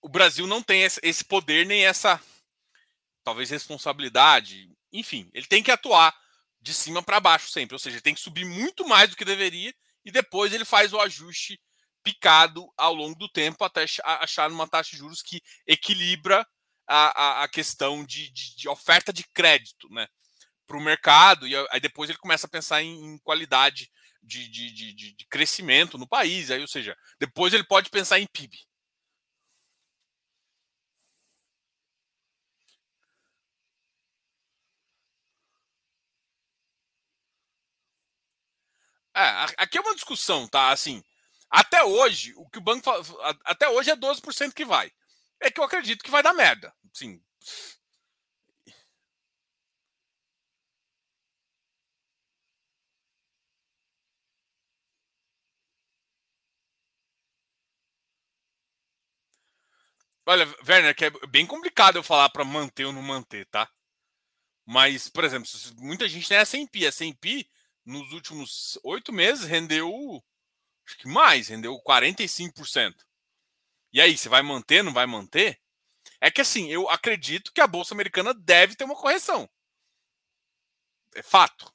[0.00, 2.22] o Brasil não tem esse poder nem essa
[3.24, 6.14] talvez responsabilidade, enfim, ele tem que atuar
[6.60, 9.24] de cima para baixo sempre, ou seja, ele tem que subir muito mais do que
[9.24, 9.72] deveria
[10.04, 11.60] e depois ele faz o ajuste
[12.02, 16.46] picado ao longo do tempo até achar uma taxa de juros que equilibra
[16.86, 20.06] a, a, a questão de, de, de, oferta de crédito né,
[20.66, 23.90] para o mercado, e aí depois ele começa a pensar em, em qualidade
[24.22, 28.56] de, de, de, crescimento no país, aí, ou seja, depois ele pode pensar em PIB.
[39.18, 40.70] É, aqui é uma discussão, tá?
[40.70, 41.02] Assim,
[41.50, 42.88] até hoje, o que o banco
[43.44, 44.92] até hoje é 12% que vai.
[45.40, 46.72] É que eu acredito que vai dar merda.
[46.92, 47.20] Sim.
[60.26, 63.68] Olha, Werner, que é bem complicado eu falar para manter ou não manter, tá?
[64.66, 66.84] Mas, por exemplo, muita gente tem a S&P.
[66.84, 67.46] A S&P
[67.88, 70.22] nos últimos oito meses rendeu
[70.86, 72.94] acho que mais, rendeu 45%.
[73.92, 75.60] E aí, você vai manter, não vai manter?
[76.20, 79.48] É que assim, eu acredito que a Bolsa Americana deve ter uma correção.
[81.14, 81.72] É fato.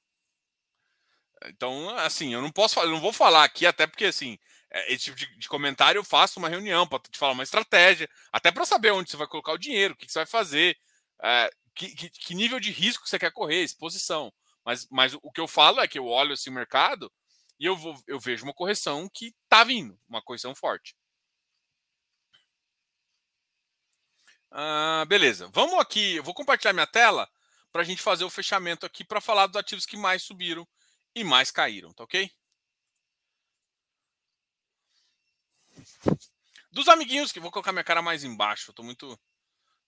[1.45, 4.37] Então, assim, eu não posso eu não vou falar aqui, até porque assim,
[4.71, 8.09] é, esse tipo de, de comentário eu faço uma reunião para te falar uma estratégia,
[8.31, 10.77] até para saber onde você vai colocar o dinheiro, o que, que você vai fazer,
[11.23, 14.33] é, que, que, que, nível de risco você quer correr, exposição.
[14.65, 17.11] Mas, mas o que eu falo é que eu olho assim o mercado
[17.59, 20.95] e eu, vou, eu vejo uma correção que está vindo, uma correção forte.
[24.51, 25.49] Ah, beleza.
[25.53, 27.29] Vamos aqui, eu vou compartilhar minha tela
[27.71, 30.67] para a gente fazer o fechamento aqui para falar dos ativos que mais subiram
[31.15, 32.31] e mais caíram, tá ok?
[36.71, 39.19] Dos amiguinhos que vou colocar minha cara mais embaixo, eu tô muito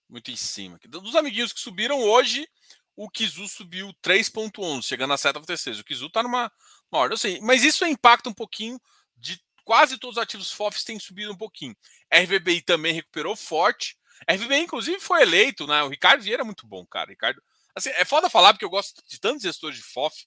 [0.07, 0.87] muito em cima aqui.
[0.87, 2.47] Dos amiguinhos que subiram hoje,
[2.95, 5.79] o Kizu subiu 3,11, chegando a seta T6.
[5.79, 6.51] O Kizu está numa,
[6.91, 7.15] numa ordem.
[7.15, 8.79] Assim, mas isso impacta um pouquinho
[9.17, 11.75] de quase todos os ativos FOFs têm subido um pouquinho.
[12.13, 13.97] RVBI também recuperou forte.
[14.29, 15.83] RVBI, inclusive, foi eleito, né?
[15.83, 17.09] O Ricardo Vieira é muito bom, cara.
[17.09, 17.41] Ricardo,
[17.75, 20.25] assim, é foda falar porque eu gosto de tantos gestores de FOF.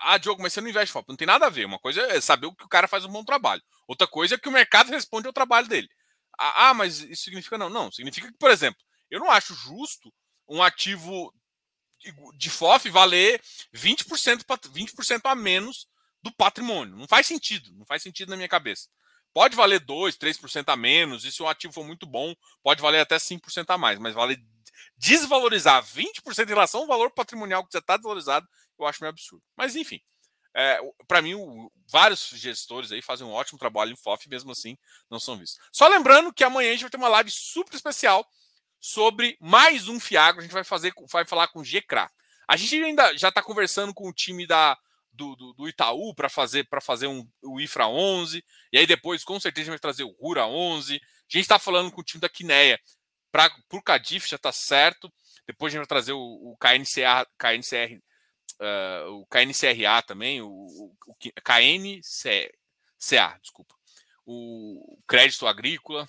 [0.00, 1.08] Ah, Diogo, mas você não investe FOF.
[1.08, 1.64] Não tem nada a ver.
[1.64, 3.62] Uma coisa é saber que o cara faz um bom trabalho.
[3.88, 5.88] Outra coisa é que o mercado responde ao trabalho dele.
[6.38, 7.68] Ah, ah mas isso significa não.
[7.68, 10.12] Não, significa que, por exemplo, eu não acho justo
[10.48, 11.32] um ativo
[12.36, 13.40] de FOF valer
[13.74, 15.88] 20%, 20% a menos
[16.22, 16.96] do patrimônio.
[16.96, 18.88] Não faz sentido, não faz sentido na minha cabeça.
[19.32, 23.00] Pode valer 2, 3% a menos, e se o ativo for muito bom, pode valer
[23.00, 24.42] até 5% a mais, mas vale
[24.96, 29.42] desvalorizar 20% em relação ao valor patrimonial que já está desvalorizado, eu acho meio absurdo.
[29.54, 30.00] Mas enfim,
[30.54, 34.76] é, para mim, o, vários gestores aí fazem um ótimo trabalho em FOF, mesmo assim
[35.10, 35.60] não são vistos.
[35.70, 38.26] Só lembrando que amanhã a gente vai ter uma live super especial
[38.80, 40.40] sobre mais um Fiagro.
[40.40, 42.10] A gente vai fazer, vai falar com o GCRA.
[42.48, 44.78] A gente ainda já está conversando com o time da,
[45.12, 48.44] do, do, do Itaú para fazer para fazer um, o IFRA 11.
[48.72, 50.94] E aí depois, com certeza, a gente vai trazer o Rura 11.
[50.94, 52.78] A gente está falando com o time da Quineia.
[53.32, 55.12] Para o Cadif já está certo.
[55.46, 58.00] Depois a gente vai trazer o, o KNCA, KNCR,
[58.60, 62.50] uh, o KNCRA também, o, o, o KNCA,
[63.40, 63.74] desculpa.
[64.24, 66.08] O crédito agrícola.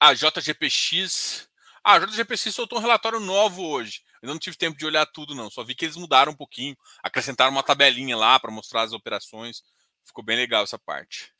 [0.00, 1.46] A JGPX.
[1.84, 4.02] Ah, a JGPX soltou um relatório novo hoje.
[4.22, 5.50] Eu não tive tempo de olhar tudo, não.
[5.50, 9.62] Só vi que eles mudaram um pouquinho, acrescentaram uma tabelinha lá para mostrar as operações.
[10.04, 11.32] Ficou bem legal essa parte.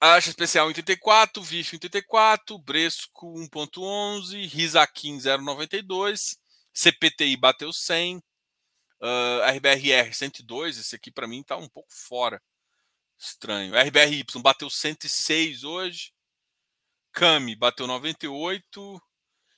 [0.00, 6.36] Acha especial 84, VIF 84, Bresco 1.11, Risaquim 0.92,
[6.74, 12.42] CPTI bateu 100, uh, RBRR 102, esse aqui para mim está um pouco fora.
[13.18, 13.74] Estranho.
[13.74, 16.13] RBRY bateu 106 hoje.
[17.14, 19.00] CAMI bateu 98.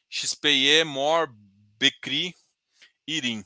[0.08, 1.28] XPE, MOR,
[1.78, 2.34] Becri,
[3.06, 3.44] Irim.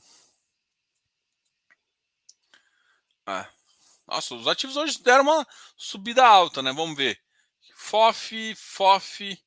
[3.25, 3.49] Ah.
[4.07, 5.47] Nossa, os ativos hoje deram uma
[5.77, 6.73] subida alta, né?
[6.73, 7.17] Vamos ver.
[7.75, 9.41] FOF, FOF,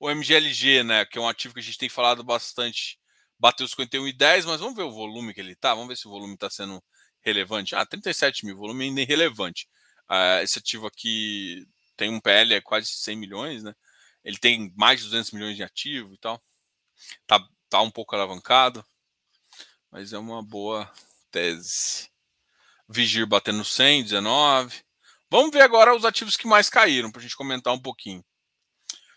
[0.00, 1.04] o MGLG, né?
[1.04, 2.98] Que é um ativo que a gente tem falado bastante.
[3.38, 5.74] Bateu 51,10, mas vamos ver o volume que ele tá.
[5.74, 6.82] Vamos ver se o volume está sendo
[7.20, 7.74] relevante.
[7.76, 9.68] Ah, 37 mil, volume ainda irrelevante.
[10.08, 13.74] Ah, esse ativo aqui tem um PL, é quase 100 milhões, né?
[14.26, 16.42] Ele tem mais de 200 milhões de ativo e tal.
[17.28, 17.38] Tá,
[17.70, 18.84] tá um pouco alavancado,
[19.88, 20.92] mas é uma boa
[21.30, 22.10] tese.
[22.88, 24.82] Vigir batendo 100, 19.
[25.30, 28.24] Vamos ver agora os ativos que mais caíram, para a gente comentar um pouquinho.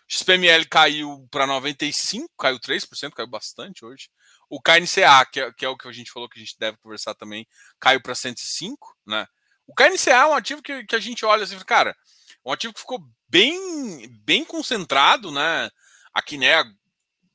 [0.06, 4.08] XPML caiu para 95, caiu 3%, caiu bastante hoje.
[4.48, 6.78] O KNCA, que é, que é, o que a gente falou que a gente deve
[6.78, 7.48] conversar também,
[7.80, 9.26] caiu para 105, né?
[9.66, 11.96] O KNCA é um ativo que, que a gente olha assim, cara,
[12.44, 15.70] um ativo que ficou bem, bem concentrado, né?
[16.12, 16.64] A Quiné,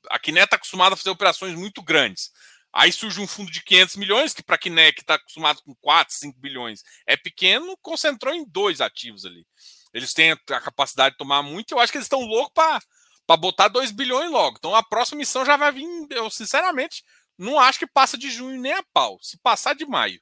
[0.09, 2.31] a Quiné está acostumada a fazer operações muito grandes.
[2.73, 5.73] Aí surge um fundo de 500 milhões, que para a Quiné, que está acostumado com
[5.75, 9.47] 4, 5 bilhões, é pequeno, concentrou em dois ativos ali.
[9.93, 13.69] Eles têm a capacidade de tomar muito, eu acho que eles estão loucos para botar
[13.69, 14.57] 2 bilhões logo.
[14.57, 17.01] Então a próxima missão já vai vir, eu sinceramente
[17.37, 19.17] não acho que passa de junho nem a pau.
[19.21, 20.21] Se passar de maio,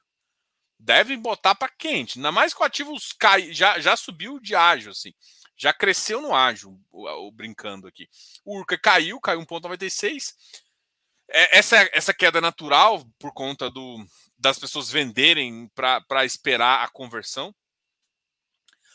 [0.84, 2.18] devem botar para quente.
[2.18, 5.12] Ainda mais que o ativo cai, já, já subiu de ágio, assim.
[5.56, 8.08] Já cresceu no ágio, o, brincando aqui.
[8.44, 10.34] O Urca caiu, caiu 1,96.
[11.30, 14.04] É, essa, essa queda natural por conta do,
[14.38, 17.54] das pessoas venderem para esperar a conversão.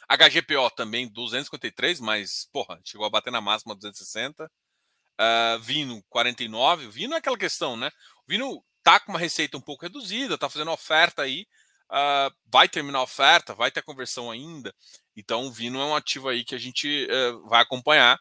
[0.08, 4.46] HGPO também 253, mas porra, chegou a bater na máxima 260.
[4.46, 6.88] Uh, Vino 49.
[6.88, 7.92] O Vino é aquela questão, né?
[8.28, 11.46] Vino tá com uma receita um pouco reduzida, tá fazendo oferta aí.
[11.92, 14.74] Uh, vai terminar a oferta, vai ter conversão ainda.
[15.16, 18.16] Então, o Vino é um ativo aí que a gente uh, vai acompanhar.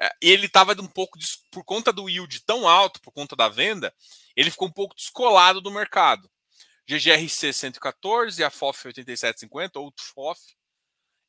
[0.00, 1.18] Uh, ele estava um pouco,
[1.50, 3.92] por conta do yield tão alto, por conta da venda,
[4.36, 6.30] ele ficou um pouco descolado do mercado.
[6.88, 10.40] GGRC 114, a FOF 8750, outro FOF,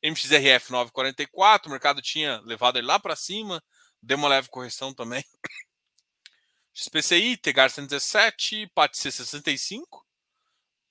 [0.02, 3.62] MXRF 944, o mercado tinha levado ele lá para cima,
[4.00, 5.22] deu uma leve correção também.
[6.72, 10.06] XPCI, Tegar 117, PATC 65.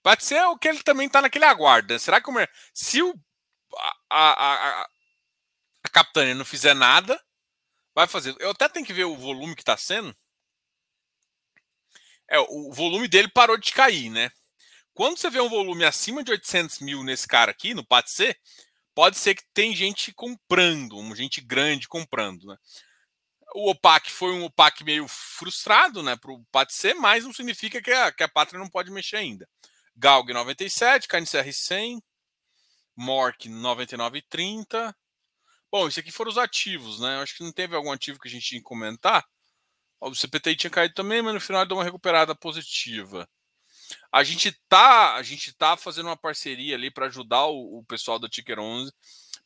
[0.02, 1.94] Pode ser o que ele também está naquele aguardo.
[1.94, 2.00] Né?
[2.00, 2.34] Será que o,
[2.74, 3.14] se o,
[3.78, 4.90] a, a, a,
[5.84, 7.22] a não fizer nada,
[7.94, 8.36] vai fazer.
[8.40, 10.16] Eu até tenho que ver o volume que está sendo.
[12.30, 14.32] É, o volume dele parou de cair, né?
[14.94, 18.36] Quando você vê um volume acima de 800 mil nesse cara aqui, no PATC,
[18.94, 22.58] pode ser que tem gente comprando, gente grande comprando, né?
[23.56, 27.92] O OPAC foi um OPAC meio frustrado, né, para o PATC, mas não significa que
[27.92, 29.50] a, que a pátria não pode mexer ainda.
[30.00, 32.02] Galg 97, KNCR 100,
[32.96, 34.96] Mork 99,30.
[35.70, 37.18] Bom, isso aqui foram os ativos, né?
[37.22, 39.26] Acho que não teve algum ativo que a gente tinha que comentar.
[40.00, 43.28] O CPTI tinha caído também, mas no final deu uma recuperada positiva.
[44.10, 48.18] A gente tá, a gente tá fazendo uma parceria ali para ajudar o, o, pessoal
[48.18, 48.94] da Ticker 11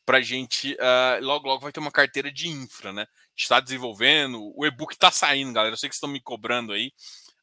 [0.06, 3.08] para gente uh, logo logo vai ter uma carteira de infra, né?
[3.36, 5.74] Está desenvolvendo, o e-book está saindo, galera.
[5.74, 6.94] Eu sei que estão me cobrando aí,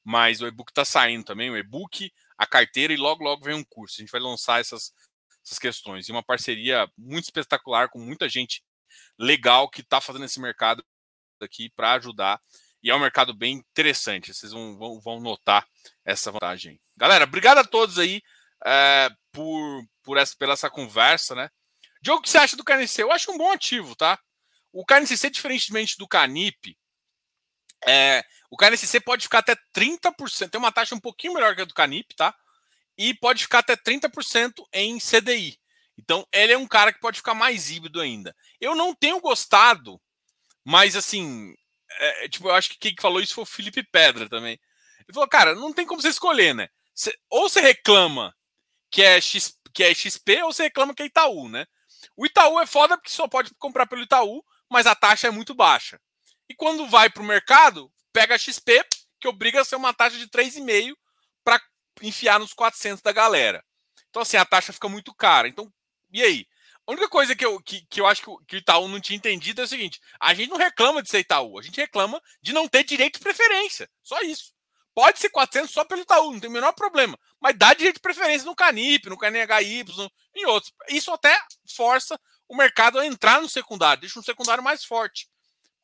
[0.05, 1.51] mas o e-book está saindo também.
[1.51, 3.97] O e-book, a carteira e logo, logo vem um curso.
[3.99, 4.95] A gente vai lançar essas,
[5.45, 6.09] essas questões.
[6.09, 8.65] E uma parceria muito espetacular com muita gente
[9.19, 10.83] legal que está fazendo esse mercado
[11.39, 12.41] aqui para ajudar.
[12.83, 14.33] E é um mercado bem interessante.
[14.33, 15.69] Vocês vão, vão, vão notar
[16.03, 16.81] essa vantagem.
[16.97, 18.23] Galera, obrigado a todos aí
[18.65, 21.51] é, por, por essa, pela essa conversa, né?
[22.01, 23.03] Diogo, o que você acha do KNC?
[23.03, 24.19] Eu acho um bom ativo, tá?
[24.73, 26.75] O KNCC, diferentemente do Canip,
[27.87, 31.65] é, o KNCC pode ficar até 30%, tem uma taxa um pouquinho melhor que a
[31.65, 32.35] do Canip, tá?
[32.97, 35.59] E pode ficar até 30% em CDI.
[35.97, 38.35] Então, ele é um cara que pode ficar mais híbrido ainda.
[38.61, 40.01] Eu não tenho gostado,
[40.65, 41.55] mas assim,
[41.99, 44.59] é, tipo, eu acho que quem falou isso foi o Felipe Pedra também.
[45.01, 46.69] Ele falou, cara, não tem como você escolher, né?
[47.29, 48.35] Ou você reclama
[48.91, 51.67] que é, X, que é XP, ou você reclama que é Itaú, né?
[52.17, 55.55] O Itaú é foda porque só pode comprar pelo Itaú, mas a taxa é muito
[55.55, 56.01] baixa.
[56.51, 58.85] E quando vai para o mercado, pega a XP,
[59.21, 60.97] que obriga a ser uma taxa de 3,5
[61.45, 61.63] para
[62.03, 63.65] enfiar nos 400 da galera.
[64.09, 65.47] Então, assim, a taxa fica muito cara.
[65.47, 65.73] Então,
[66.13, 66.49] e aí?
[66.85, 69.61] A única coisa que eu, que, que eu acho que o, Itaú não tinha entendido
[69.61, 72.67] é o seguinte: a gente não reclama de ser Itaú, a gente reclama de não
[72.67, 73.89] ter direito de preferência.
[74.03, 74.53] Só isso.
[74.93, 77.17] Pode ser 400 só pelo Itaú, não tem o menor problema.
[77.41, 79.85] Mas dá direito de preferência no Canip, no CanHY,
[80.35, 80.73] em outros.
[80.89, 81.41] Isso até
[81.77, 85.29] força o mercado a entrar no secundário, deixa um secundário mais forte.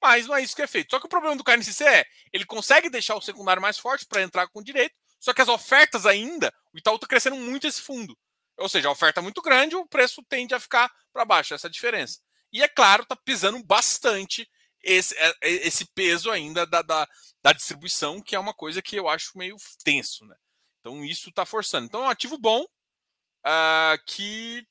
[0.06, 0.90] Mas não é isso que é feito.
[0.90, 4.22] Só que o problema do KNCC é, ele consegue deixar o secundário mais forte para
[4.22, 8.16] entrar com direito, só que as ofertas ainda, o Itaú está crescendo muito esse fundo.
[8.56, 11.66] Ou seja, a oferta é muito grande, o preço tende a ficar para baixo, essa
[11.66, 12.20] é diferença.
[12.52, 14.48] E é claro, está pisando bastante
[14.80, 17.08] esse, é, é, esse peso ainda da, da,
[17.42, 20.24] da, distribuição, que é uma coisa que eu acho meio tenso.
[20.24, 20.36] Né?
[20.78, 21.86] Então isso está forçando.
[21.86, 24.64] Então é um ativo bom uh, que,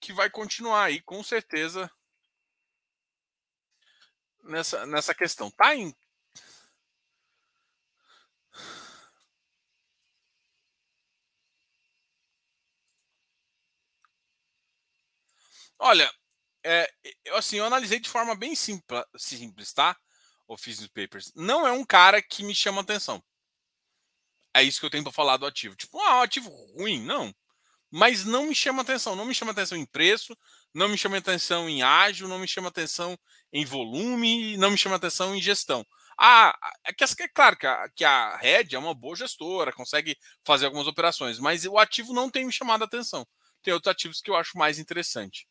[0.00, 1.90] que vai continuar aí, com certeza,
[4.44, 5.50] nessa, nessa questão.
[5.50, 5.94] Tá em
[15.78, 16.10] Olha,
[16.64, 16.90] é,
[17.24, 19.96] eu, assim, eu analisei de forma bem simples, simples tá?
[20.48, 21.32] O Business Papers.
[21.34, 23.22] Não é um cara que me chama atenção.
[24.54, 25.74] É isso que eu tenho para falar do ativo.
[25.76, 27.34] Tipo, ah, um ativo ruim, não.
[27.90, 29.16] Mas não me chama atenção.
[29.16, 30.36] Não me chama atenção em preço,
[30.74, 33.16] não me chama atenção em ágil, não me chama atenção
[33.52, 35.86] em volume, não me chama atenção em gestão.
[36.18, 40.16] Ah, é, que, é claro que a, que a Red é uma boa gestora, consegue
[40.44, 43.26] fazer algumas operações, mas o ativo não tem me chamado a atenção.
[43.62, 45.46] Tem outros ativos que eu acho mais interessante.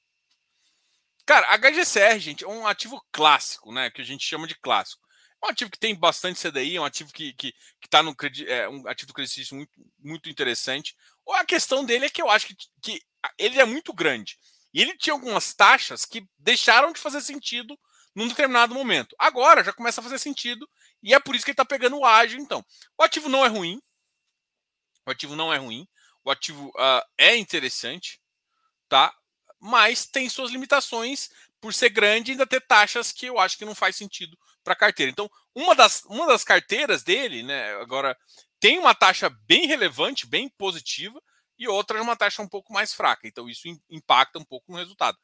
[1.25, 3.89] Cara, HGCR, gente, é um ativo clássico, né?
[3.89, 5.01] Que a gente chama de clássico.
[5.41, 8.15] É um ativo que tem bastante CDI, é um ativo que, que, que tá no
[8.47, 10.95] é um ativo do crescimento muito, muito interessante.
[11.25, 13.01] Ou a questão dele é que eu acho que, que
[13.37, 14.37] ele é muito grande.
[14.73, 17.77] E ele tinha algumas taxas que deixaram de fazer sentido
[18.15, 19.15] num determinado momento.
[19.19, 20.69] Agora já começa a fazer sentido
[21.01, 22.65] e é por isso que ele está pegando o ágil, então.
[22.97, 23.81] O ativo não é ruim.
[25.05, 25.87] O ativo não é ruim.
[26.23, 28.21] O ativo uh, é interessante,
[28.87, 29.13] tá?
[29.63, 31.29] mas tem suas limitações
[31.61, 34.75] por ser grande e ainda ter taxas que eu acho que não faz sentido para
[34.75, 35.09] carteira.
[35.09, 38.17] Então, uma das, uma das carteiras dele, né, agora
[38.59, 41.21] tem uma taxa bem relevante, bem positiva,
[41.57, 43.27] e outra uma taxa um pouco mais fraca.
[43.27, 45.17] Então, isso impacta um pouco no resultado.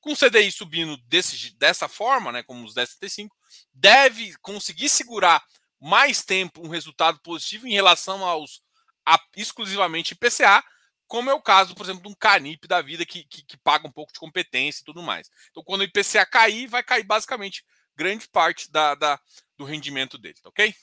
[0.00, 3.30] Com o CDI subindo desse, dessa forma, né, como os 10,75,
[3.72, 5.44] deve conseguir segurar
[5.80, 8.62] mais tempo um resultado positivo em relação aos
[9.04, 10.64] a, exclusivamente IPCA,
[11.06, 13.86] como é o caso, por exemplo, de um Canip da vida que, que, que, paga
[13.86, 15.30] um pouco de competência e tudo mais.
[15.50, 17.64] Então, quando o IPCA cair, vai cair basicamente
[17.94, 19.20] grande parte da, da
[19.56, 20.74] do rendimento dele, tá ok?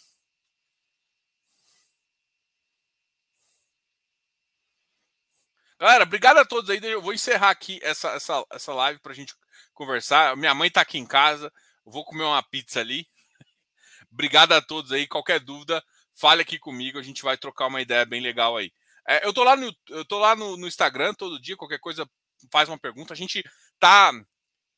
[5.83, 6.79] Galera, obrigado a todos aí.
[6.81, 9.35] Eu vou encerrar aqui essa, essa, essa live para a gente
[9.73, 10.33] conversar.
[10.37, 11.51] Minha mãe está aqui em casa.
[11.85, 13.05] Eu vou comer uma pizza ali.
[14.09, 15.05] obrigado a todos aí.
[15.05, 16.97] Qualquer dúvida, fale aqui comigo.
[16.97, 18.71] A gente vai trocar uma ideia bem legal aí.
[19.05, 22.09] É, eu tô lá, no, eu tô lá no, no, Instagram todo dia, qualquer coisa
[22.49, 23.13] faz uma pergunta.
[23.13, 23.43] A gente
[23.77, 24.13] tá.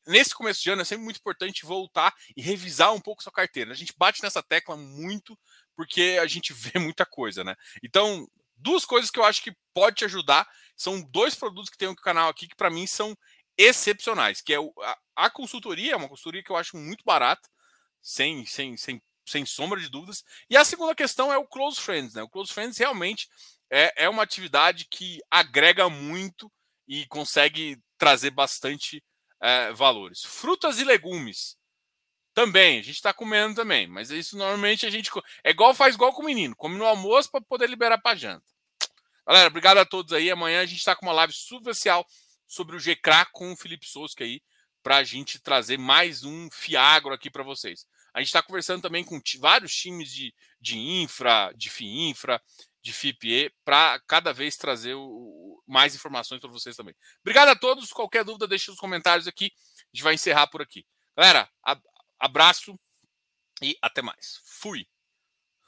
[0.08, 3.72] Nesse começo de ano é sempre muito importante voltar e revisar um pouco sua carteira.
[3.72, 5.38] A gente bate nessa tecla muito
[5.76, 7.56] porque a gente vê muita coisa, né?
[7.84, 8.28] Então,
[8.58, 11.96] duas coisas que eu acho que pode te ajudar são dois produtos que tem no
[11.96, 13.18] canal aqui que para mim são
[13.58, 17.50] excepcionais, que é o, a, a, consultoria, é uma consultoria que eu acho muito barata,
[18.02, 20.24] sem, sem, sem, sem sombra de dúvidas.
[20.50, 22.22] E a segunda questão é o Close Friends, né?
[22.22, 23.30] O Close Friends realmente
[23.70, 26.52] é, é uma atividade que agrega muito
[26.88, 29.04] e consegue trazer bastante
[29.42, 30.24] é, valores.
[30.24, 31.58] Frutas e legumes.
[32.34, 35.10] Também, a gente está comendo também, mas isso normalmente a gente.
[35.42, 38.55] É igual faz igual com o menino, come no almoço para poder liberar para janta.
[39.28, 40.30] Galera, obrigado a todos aí.
[40.30, 42.06] Amanhã a gente está com uma live especial
[42.46, 44.40] sobre o GCRA com o Felipe Souza aí,
[44.84, 47.88] para a gente trazer mais um Fiagro aqui para vocês.
[48.14, 52.40] A gente está conversando também com vários times de, de infra, de FIINFRA,
[52.84, 56.96] de FIPE para cada vez trazer o, mais informações para vocês também.
[57.22, 57.92] Obrigado a todos.
[57.92, 59.46] Qualquer dúvida, deixe nos comentários aqui.
[59.46, 60.86] A gente vai encerrar por aqui.
[61.18, 61.50] Galera,
[62.20, 62.80] abraço
[63.60, 64.40] e até mais.
[64.46, 64.88] Fui.